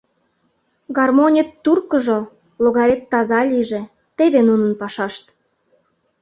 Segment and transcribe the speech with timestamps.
[0.97, 2.19] Гармонет туркыжо,
[2.63, 3.81] логарет таза лийже—
[4.17, 5.25] теве нунын пашашт.